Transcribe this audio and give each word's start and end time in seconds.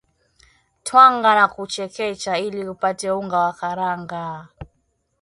twanga 0.83 1.35
na 1.35 1.47
kuchekecha 1.47 2.37
ili 2.39 2.67
upate 2.69 3.11
unga 3.11 3.37
wa 3.37 3.53
karanga 3.53 4.47